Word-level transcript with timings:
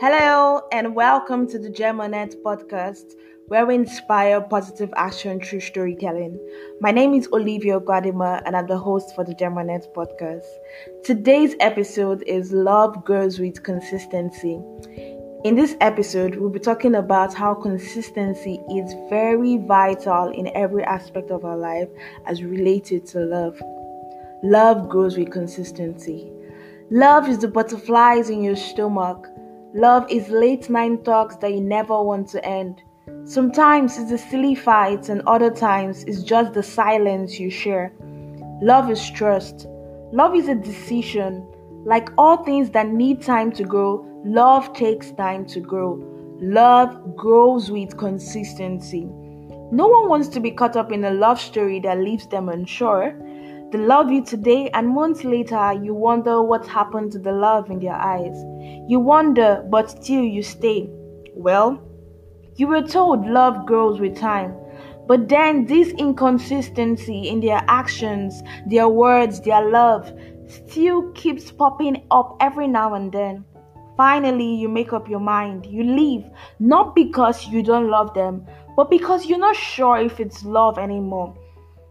Hello, 0.00 0.62
and 0.72 0.94
welcome 0.94 1.46
to 1.46 1.58
the 1.58 1.68
Germanet 1.68 2.34
podcast, 2.42 3.16
where 3.48 3.66
we 3.66 3.74
inspire 3.74 4.40
positive 4.40 4.88
action 4.96 5.38
through 5.42 5.60
storytelling. 5.60 6.40
My 6.80 6.90
name 6.90 7.12
is 7.12 7.28
Olivia 7.34 7.78
Guadima, 7.78 8.40
and 8.46 8.56
I'm 8.56 8.66
the 8.66 8.78
host 8.78 9.14
for 9.14 9.24
the 9.24 9.34
Germanet 9.34 9.92
podcast. 9.94 10.46
Today's 11.04 11.54
episode 11.60 12.24
is 12.26 12.50
Love 12.50 13.04
Grows 13.04 13.38
with 13.38 13.62
Consistency. 13.62 14.58
In 15.44 15.54
this 15.54 15.76
episode, 15.82 16.36
we'll 16.36 16.48
be 16.48 16.60
talking 16.60 16.94
about 16.94 17.34
how 17.34 17.52
consistency 17.52 18.58
is 18.70 18.94
very 19.10 19.58
vital 19.58 20.30
in 20.30 20.50
every 20.56 20.82
aspect 20.84 21.30
of 21.30 21.44
our 21.44 21.58
life 21.58 21.90
as 22.24 22.42
related 22.42 23.04
to 23.08 23.18
love. 23.18 23.60
Love 24.42 24.88
grows 24.88 25.18
with 25.18 25.30
consistency. 25.30 26.32
Love 26.90 27.28
is 27.28 27.36
the 27.40 27.48
butterflies 27.48 28.30
in 28.30 28.42
your 28.42 28.56
stomach 28.56 29.28
Love 29.74 30.10
is 30.10 30.28
late 30.28 30.68
night 30.68 31.04
talks 31.04 31.36
that 31.36 31.52
you 31.52 31.60
never 31.60 32.02
want 32.02 32.28
to 32.28 32.44
end. 32.44 32.82
Sometimes 33.24 33.98
it's 33.98 34.10
the 34.10 34.18
silly 34.18 34.54
fights, 34.56 35.08
and 35.08 35.22
other 35.28 35.50
times 35.50 36.02
it's 36.04 36.24
just 36.24 36.54
the 36.54 36.62
silence 36.62 37.38
you 37.38 37.50
share. 37.50 37.92
Love 38.60 38.90
is 38.90 39.10
trust. 39.10 39.66
Love 40.12 40.34
is 40.34 40.48
a 40.48 40.56
decision. 40.56 41.46
Like 41.84 42.10
all 42.18 42.38
things 42.44 42.70
that 42.70 42.88
need 42.88 43.22
time 43.22 43.52
to 43.52 43.62
grow, 43.62 44.04
love 44.24 44.72
takes 44.72 45.12
time 45.12 45.46
to 45.46 45.60
grow. 45.60 46.04
Love 46.40 47.16
grows 47.16 47.70
with 47.70 47.96
consistency. 47.96 49.04
No 49.70 49.86
one 49.86 50.08
wants 50.08 50.26
to 50.28 50.40
be 50.40 50.50
caught 50.50 50.74
up 50.74 50.90
in 50.90 51.04
a 51.04 51.12
love 51.12 51.40
story 51.40 51.78
that 51.80 52.00
leaves 52.00 52.26
them 52.26 52.48
unsure. 52.48 53.14
They 53.72 53.78
love 53.78 54.10
you 54.10 54.24
today, 54.24 54.68
and 54.70 54.88
months 54.88 55.22
later, 55.22 55.72
you 55.72 55.94
wonder 55.94 56.42
what 56.42 56.66
happened 56.66 57.12
to 57.12 57.20
the 57.20 57.30
love 57.30 57.70
in 57.70 57.78
their 57.78 57.94
eyes. 57.94 58.36
You 58.88 58.98
wonder, 58.98 59.64
but 59.70 59.90
still 59.90 60.24
you 60.24 60.42
stay. 60.42 60.90
Well, 61.36 61.80
you 62.56 62.66
were 62.66 62.82
told 62.82 63.26
love 63.26 63.66
grows 63.66 64.00
with 64.00 64.18
time. 64.18 64.56
But 65.06 65.28
then, 65.28 65.66
this 65.66 65.90
inconsistency 65.90 67.28
in 67.28 67.40
their 67.40 67.62
actions, 67.68 68.42
their 68.66 68.88
words, 68.88 69.40
their 69.40 69.64
love 69.68 70.12
still 70.48 71.12
keeps 71.12 71.52
popping 71.52 72.02
up 72.10 72.36
every 72.40 72.66
now 72.66 72.94
and 72.94 73.12
then. 73.12 73.44
Finally, 73.96 74.54
you 74.54 74.68
make 74.68 74.92
up 74.92 75.08
your 75.08 75.20
mind. 75.20 75.66
You 75.66 75.84
leave, 75.84 76.24
not 76.58 76.96
because 76.96 77.46
you 77.46 77.62
don't 77.62 77.88
love 77.88 78.14
them, 78.14 78.46
but 78.76 78.90
because 78.90 79.26
you're 79.26 79.38
not 79.38 79.54
sure 79.54 79.98
if 79.98 80.18
it's 80.18 80.44
love 80.44 80.76
anymore. 80.76 81.36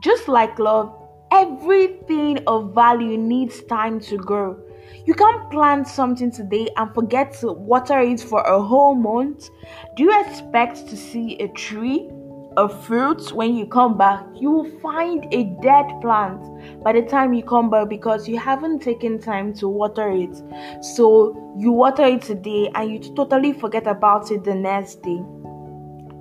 Just 0.00 0.26
like 0.26 0.58
love, 0.58 0.92
Everything 1.32 2.38
of 2.46 2.74
value 2.74 3.16
needs 3.16 3.62
time 3.62 4.00
to 4.00 4.16
grow. 4.16 4.58
You 5.06 5.14
can't 5.14 5.50
plant 5.50 5.86
something 5.86 6.30
today 6.30 6.68
and 6.76 6.92
forget 6.94 7.32
to 7.40 7.52
water 7.52 8.00
it 8.00 8.20
for 8.20 8.40
a 8.42 8.60
whole 8.60 8.94
month. 8.94 9.48
Do 9.96 10.04
you 10.04 10.20
expect 10.20 10.88
to 10.88 10.96
see 10.96 11.36
a 11.38 11.48
tree, 11.48 12.10
a 12.56 12.68
fruit 12.68 13.32
when 13.32 13.54
you 13.54 13.66
come 13.66 13.96
back? 13.96 14.24
You 14.34 14.50
will 14.50 14.80
find 14.80 15.26
a 15.32 15.44
dead 15.62 15.86
plant 16.00 16.82
by 16.82 16.92
the 16.92 17.02
time 17.02 17.32
you 17.32 17.44
come 17.44 17.70
back 17.70 17.88
because 17.88 18.28
you 18.28 18.38
haven't 18.38 18.80
taken 18.80 19.18
time 19.20 19.54
to 19.54 19.68
water 19.68 20.10
it. 20.10 20.36
So 20.84 21.54
you 21.56 21.70
water 21.70 22.04
it 22.04 22.22
today 22.22 22.70
and 22.74 22.90
you 22.90 23.14
totally 23.14 23.52
forget 23.52 23.86
about 23.86 24.30
it 24.30 24.44
the 24.44 24.54
next 24.54 25.02
day. 25.02 25.22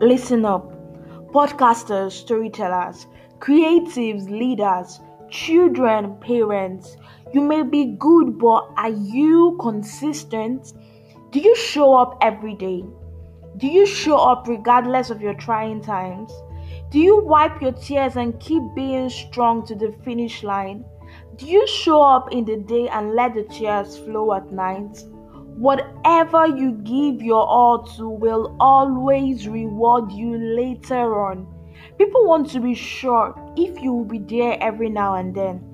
Listen 0.02 0.46
up, 0.46 0.72
podcasters, 1.32 2.12
storytellers 2.12 3.08
creatives, 3.40 4.30
leaders, 4.30 5.00
children, 5.30 6.16
parents. 6.20 6.98
You 7.34 7.42
may 7.42 7.64
be 7.64 7.96
good, 7.98 8.38
but 8.38 8.70
are 8.78 8.90
you 8.90 9.58
consistent? 9.60 10.74
Do 11.32 11.40
you 11.40 11.56
show 11.56 11.94
up 11.94 12.18
every 12.22 12.56
day? 12.56 12.84
Do 13.58 13.68
you 13.68 13.86
show 13.86 14.18
up 14.18 14.48
regardless 14.48 15.10
of 15.10 15.22
your 15.22 15.36
trying 15.36 15.82
times? 15.82 16.32
Do 16.92 17.00
you 17.00 17.22
wipe 17.24 17.62
your 17.62 17.72
tears 17.74 18.16
and 18.16 18.40
keep 18.40 18.64
being 18.76 19.10
strong 19.10 19.66
to 19.68 19.76
the 19.76 19.92
finish 20.04 20.44
line? 20.44 20.86
Do 21.36 21.46
you 21.46 21.68
show 21.68 22.02
up 22.02 22.32
in 22.32 22.46
the 22.46 22.58
day 22.58 22.88
and 22.90 23.14
let 23.14 23.36
the 23.36 23.44
tears 23.44 23.98
flow 23.98 24.34
at 24.34 24.52
night? 24.52 25.04
Whatever 25.60 26.48
you 26.48 26.72
give 26.72 27.22
your 27.22 27.46
all 27.46 27.84
to 27.98 28.08
will 28.08 28.56
always 28.62 29.46
reward 29.46 30.10
you 30.10 30.38
later 30.38 31.22
on. 31.22 31.46
People 31.98 32.26
want 32.26 32.50
to 32.52 32.62
be 32.62 32.74
sure 32.74 33.36
if 33.58 33.82
you 33.82 33.92
will 33.92 34.06
be 34.06 34.20
there 34.20 34.58
every 34.62 34.90
now 34.90 35.16
and 35.16 35.36
then. 35.36 35.69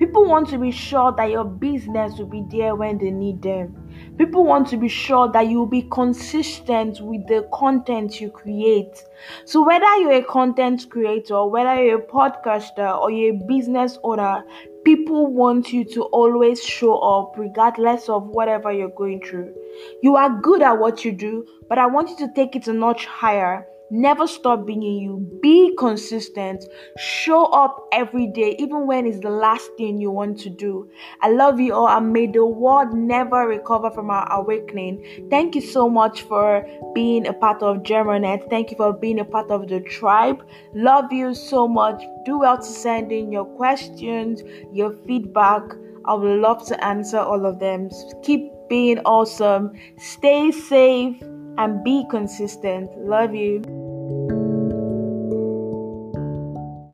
People 0.00 0.24
want 0.24 0.48
to 0.48 0.56
be 0.56 0.70
sure 0.70 1.12
that 1.12 1.30
your 1.30 1.44
business 1.44 2.18
will 2.18 2.24
be 2.24 2.42
there 2.50 2.74
when 2.74 2.96
they 2.96 3.10
need 3.10 3.42
them. 3.42 3.76
People 4.16 4.46
want 4.46 4.66
to 4.68 4.78
be 4.78 4.88
sure 4.88 5.30
that 5.30 5.48
you 5.48 5.58
will 5.58 5.66
be 5.66 5.82
consistent 5.82 7.02
with 7.02 7.26
the 7.26 7.46
content 7.52 8.18
you 8.18 8.30
create. 8.30 9.04
So, 9.44 9.62
whether 9.62 9.94
you're 9.96 10.12
a 10.12 10.24
content 10.24 10.86
creator, 10.88 11.44
whether 11.44 11.84
you're 11.84 11.98
a 11.98 12.06
podcaster, 12.06 12.98
or 12.98 13.10
you're 13.10 13.34
a 13.34 13.46
business 13.46 13.98
owner, 14.02 14.42
people 14.86 15.26
want 15.26 15.70
you 15.70 15.84
to 15.84 16.04
always 16.04 16.64
show 16.64 16.96
up 16.96 17.34
regardless 17.36 18.08
of 18.08 18.26
whatever 18.28 18.72
you're 18.72 18.96
going 18.96 19.20
through. 19.20 19.54
You 20.02 20.16
are 20.16 20.40
good 20.40 20.62
at 20.62 20.78
what 20.78 21.04
you 21.04 21.12
do, 21.12 21.46
but 21.68 21.76
I 21.76 21.84
want 21.84 22.08
you 22.08 22.16
to 22.26 22.32
take 22.34 22.56
it 22.56 22.68
a 22.68 22.72
notch 22.72 23.04
higher 23.04 23.66
Never 23.90 24.26
stop 24.26 24.66
being 24.66 24.82
you. 24.82 25.18
Be 25.42 25.74
consistent. 25.76 26.64
Show 26.96 27.46
up 27.46 27.88
every 27.92 28.28
day, 28.28 28.54
even 28.58 28.86
when 28.86 29.04
it's 29.04 29.18
the 29.18 29.30
last 29.30 29.68
thing 29.76 30.00
you 30.00 30.12
want 30.12 30.38
to 30.40 30.50
do. 30.50 30.88
I 31.22 31.30
love 31.30 31.58
you 31.58 31.74
all, 31.74 31.88
and 31.88 32.12
may 32.12 32.26
the 32.26 32.46
world 32.46 32.94
never 32.94 33.48
recover 33.48 33.90
from 33.90 34.10
our 34.10 34.30
awakening. 34.32 35.26
Thank 35.28 35.56
you 35.56 35.60
so 35.60 35.88
much 35.88 36.22
for 36.22 36.64
being 36.94 37.26
a 37.26 37.32
part 37.32 37.62
of 37.62 37.78
Germanet. 37.78 38.48
Thank 38.48 38.70
you 38.70 38.76
for 38.76 38.92
being 38.92 39.18
a 39.18 39.24
part 39.24 39.50
of 39.50 39.68
the 39.68 39.80
tribe. 39.80 40.44
Love 40.72 41.12
you 41.12 41.34
so 41.34 41.66
much. 41.66 42.00
Do 42.24 42.38
well 42.38 42.58
to 42.58 42.62
send 42.62 43.10
in 43.10 43.32
your 43.32 43.44
questions, 43.44 44.42
your 44.72 44.92
feedback. 45.06 45.62
I 46.04 46.14
would 46.14 46.40
love 46.40 46.66
to 46.68 46.84
answer 46.84 47.18
all 47.18 47.44
of 47.44 47.58
them. 47.58 47.90
Keep 48.22 48.52
being 48.68 49.00
awesome. 49.00 49.72
Stay 49.98 50.52
safe 50.52 51.20
and 51.60 51.84
be 51.84 52.06
consistent. 52.10 52.90
Love 52.98 53.34
you. 53.34 53.89